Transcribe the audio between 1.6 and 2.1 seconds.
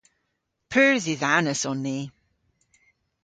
on ni.